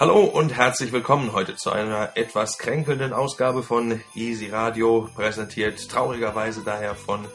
[0.00, 6.62] Hallo und herzlich willkommen heute zu einer etwas kränkelnden Ausgabe von Easy Radio, präsentiert traurigerweise
[6.64, 7.26] daher von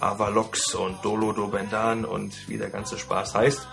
[0.00, 3.68] Avalox und Dolo do Bendan und wie der ganze Spaß heißt.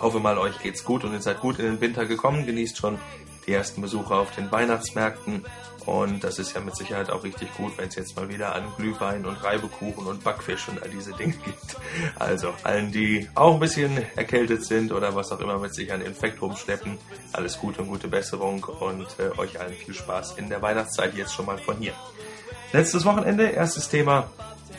[0.00, 3.00] Hoffe mal, euch geht's gut und ihr seid gut in den Winter gekommen, genießt schon
[3.46, 5.44] die ersten Besuche auf den Weihnachtsmärkten
[5.86, 8.64] und das ist ja mit Sicherheit auch richtig gut, wenn es jetzt mal wieder an
[8.76, 11.76] Glühwein und Reibekuchen und Backfisch und all diese Dinge gibt.
[12.18, 16.00] Also allen, die auch ein bisschen erkältet sind oder was auch immer mit sich an
[16.00, 16.98] Infekt rumschleppen,
[17.32, 21.34] alles Gute und gute Besserung und äh, euch allen viel Spaß in der Weihnachtszeit jetzt
[21.34, 21.94] schon mal von hier.
[22.72, 24.30] Letztes Wochenende, erstes Thema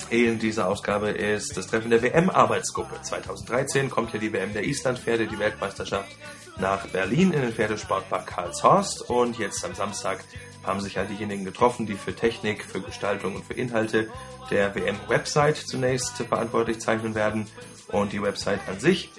[0.10, 3.02] in dieser Ausgabe ist das Treffen der WM-Arbeitsgruppe.
[3.02, 6.16] 2013 kommt ja die WM der Islandpferde, die Weltmeisterschaft
[6.58, 10.24] nach Berlin in den Pferdesportpark Karlshorst und jetzt am Samstag
[10.64, 14.10] haben sich halt diejenigen getroffen, die für Technik, für Gestaltung und für Inhalte
[14.50, 17.48] der WM-Website zunächst verantwortlich zeichnen werden.
[17.90, 19.12] Und die Website an sich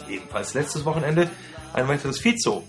[0.09, 1.31] Ebenfalls letztes Wochenende
[1.73, 2.65] ein weiteres Vizo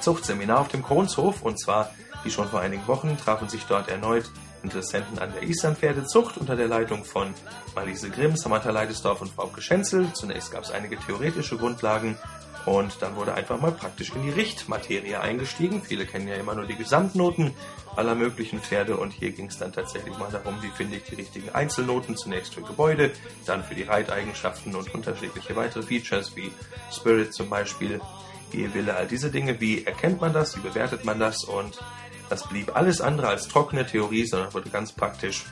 [0.00, 1.90] Zuchtseminar auf dem Kronshof und zwar,
[2.24, 4.30] wie schon vor einigen Wochen, trafen sich dort erneut
[4.62, 7.32] Interessenten an der Islandpferdezucht unter der Leitung von
[7.74, 10.12] Marlise Grimm, Samantha Leidesdorf und Frau Geschenzel.
[10.12, 12.18] Zunächst gab es einige theoretische Grundlagen
[12.66, 15.82] und dann wurde einfach mal praktisch in die Richtmaterie eingestiegen.
[15.82, 17.54] Viele kennen ja immer nur die Gesamtnoten
[17.96, 18.96] aller möglichen Pferde.
[18.96, 22.54] Und hier ging es dann tatsächlich mal darum, wie finde ich die richtigen Einzelnoten, zunächst
[22.54, 23.12] für Gebäude,
[23.46, 26.52] dann für die Reiteigenschaften und unterschiedliche weitere Features wie
[26.92, 28.00] Spirit zum Beispiel,
[28.52, 29.60] Gehwille, all diese Dinge.
[29.60, 31.44] Wie erkennt man das, wie bewertet man das?
[31.44, 31.78] Und
[32.28, 35.46] das blieb alles andere als trockene Theorie, sondern wurde ganz praktisch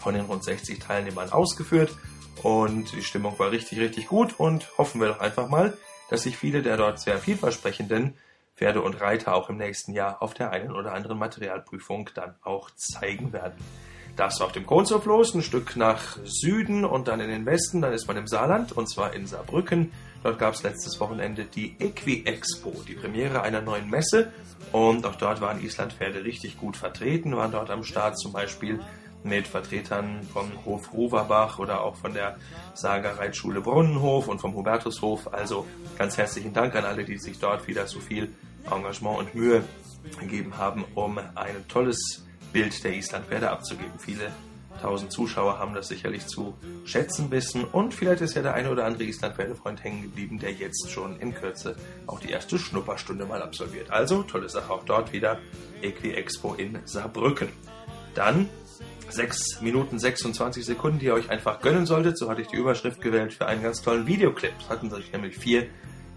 [0.00, 1.96] von den rund 60 Teilnehmern ausgeführt.
[2.42, 4.38] Und die Stimmung war richtig, richtig gut.
[4.38, 5.76] Und hoffen wir doch einfach mal,
[6.12, 8.12] dass sich viele der dort sehr vielversprechenden
[8.54, 12.70] Pferde und Reiter auch im nächsten Jahr auf der einen oder anderen Materialprüfung dann auch
[12.72, 13.56] zeigen werden.
[14.14, 17.94] Das auf dem Konshof los, ein Stück nach Süden und dann in den Westen, dann
[17.94, 19.90] ist man im Saarland und zwar in Saarbrücken.
[20.22, 24.34] Dort gab es letztes Wochenende die Equi-Expo, die Premiere einer neuen Messe
[24.70, 28.80] und auch dort waren Islandpferde richtig gut vertreten, waren dort am Start zum Beispiel
[29.24, 32.36] mit Vertretern vom Hof Roverbach oder auch von der
[32.74, 35.32] Sagerreitschule Brunnenhof und vom Hubertushof.
[35.32, 35.66] Also
[35.98, 38.32] ganz herzlichen Dank an alle, die sich dort wieder so viel
[38.70, 39.64] Engagement und Mühe
[40.18, 43.98] gegeben haben, um ein tolles Bild der Islandpferde abzugeben.
[43.98, 44.32] Viele
[44.80, 46.54] tausend Zuschauer haben das sicherlich zu
[46.84, 50.90] schätzen wissen und vielleicht ist ja der eine oder andere Islandpferdefreund hängen geblieben, der jetzt
[50.90, 53.90] schon in Kürze auch die erste Schnupperstunde mal absolviert.
[53.90, 55.38] Also tolle Sache auch dort wieder
[55.82, 57.48] Equi Expo in Saarbrücken.
[58.14, 58.48] Dann
[59.08, 62.18] 6 Minuten 26 Sekunden, die ihr euch einfach gönnen solltet.
[62.18, 64.52] So hatte ich die Überschrift gewählt für einen ganz tollen Videoclip.
[64.58, 65.66] Es hatten sich nämlich vier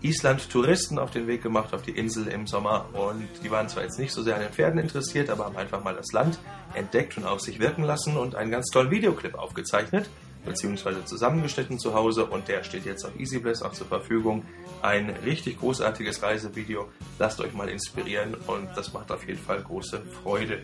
[0.02, 3.98] Island-Touristen auf den Weg gemacht auf die Insel im Sommer und die waren zwar jetzt
[3.98, 6.38] nicht so sehr an den Pferden interessiert, aber haben einfach mal das Land
[6.76, 10.08] entdeckt und auf sich wirken lassen und einen ganz tollen Videoclip aufgezeichnet
[10.46, 14.46] beziehungsweise zusammengeschnitten zu Hause und der steht jetzt auf EasyBless auch zur Verfügung.
[14.82, 16.88] Ein richtig großartiges Reisevideo.
[17.20, 20.62] Lasst euch mal inspirieren und das macht auf jeden Fall große Freude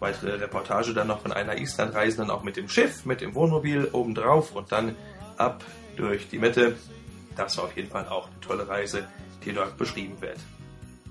[0.00, 4.54] weitere Reportage dann noch von einer Islandreisenden auch mit dem Schiff, mit dem Wohnmobil obendrauf
[4.54, 4.94] und dann
[5.36, 5.64] ab
[5.96, 6.76] durch die Mitte.
[7.36, 9.06] Das war auf jeden Fall auch eine tolle Reise,
[9.44, 10.38] die dort beschrieben wird.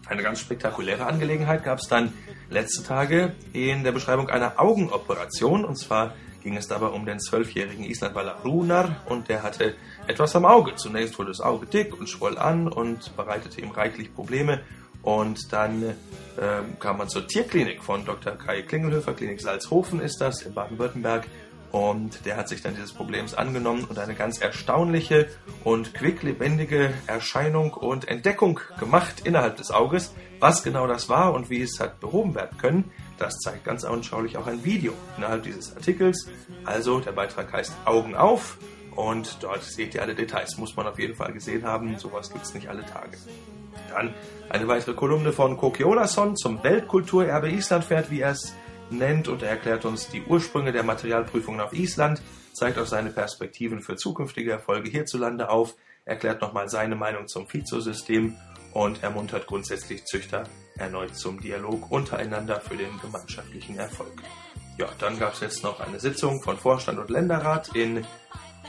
[0.07, 2.13] Eine ganz spektakuläre Angelegenheit gab es dann
[2.50, 5.65] letzte Tage in der Beschreibung einer Augenoperation.
[5.65, 6.13] Und zwar
[6.44, 9.75] ging es dabei um den zwölfjährigen Islandwaller Runar und der hatte
[10.07, 10.75] etwas am Auge.
[10.75, 14.62] Zunächst wurde das Auge dick und schwoll an und bereitete ihm reichlich Probleme.
[15.01, 15.94] Und dann äh,
[16.79, 18.33] kam man zur Tierklinik von Dr.
[18.33, 21.27] Kai Klingelhöfer, Klinik Salzhofen ist das, in Baden-Württemberg.
[21.71, 25.27] Und der hat sich dann dieses Problems angenommen und eine ganz erstaunliche
[25.63, 30.13] und quicklebendige Erscheinung und Entdeckung gemacht innerhalb des Auges.
[30.39, 34.38] Was genau das war und wie es hat behoben werden können, das zeigt ganz anschaulich
[34.38, 36.29] auch ein Video innerhalb dieses Artikels.
[36.63, 38.57] Also der Beitrag heißt Augen auf
[38.95, 40.57] und dort seht ihr alle Details.
[40.57, 41.97] Muss man auf jeden Fall gesehen haben.
[41.97, 43.17] Sowas gibt es nicht alle Tage.
[43.89, 44.13] Dann
[44.50, 48.53] eine weitere Kolumne von Koki Olason zum Weltkulturerbe Island fährt, wie er es
[48.89, 52.21] nennt, und er erklärt uns die Ursprünge der Materialprüfungen auf Island.
[52.53, 55.75] zeigt auch seine Perspektiven für zukünftige Erfolge hierzulande auf,
[56.06, 58.35] erklärt nochmal seine Meinung zum Fizo-System
[58.74, 60.44] und ermuntert grundsätzlich Züchter
[60.77, 64.13] erneut zum Dialog untereinander für den gemeinschaftlichen Erfolg.
[64.77, 68.06] Ja, dann gab es jetzt noch eine Sitzung von Vorstand und Länderrat in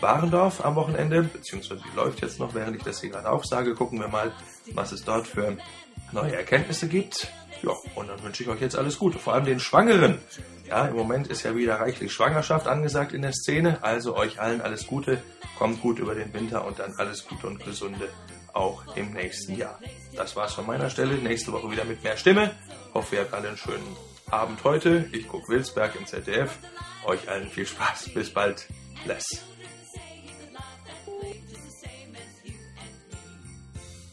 [0.01, 3.75] Warendorf am Wochenende, beziehungsweise die läuft jetzt noch, während ich das hier gerade aufsage.
[3.75, 4.33] Gucken wir mal,
[4.75, 5.57] was es dort für
[6.13, 7.29] neue Erkenntnisse gibt.
[7.63, 10.19] Ja, und dann wünsche ich euch jetzt alles Gute, vor allem den Schwangeren.
[10.69, 14.61] Ja, im Moment ist ja wieder reichlich Schwangerschaft angesagt in der Szene, also euch allen
[14.61, 15.23] alles Gute,
[15.59, 18.09] kommt gut über den Winter und dann alles Gute und Gesunde
[18.53, 19.79] auch im nächsten Jahr.
[20.15, 21.15] Das war's von meiner Stelle.
[21.15, 22.51] Nächste Woche wieder mit mehr Stimme.
[22.95, 23.97] Hoffe, ihr habt alle einen schönen
[24.31, 25.09] Abend heute.
[25.13, 26.59] Ich gucke Wilsberg im ZDF.
[27.05, 28.11] Euch allen viel Spaß.
[28.11, 28.67] Bis bald.
[29.05, 29.25] Bless.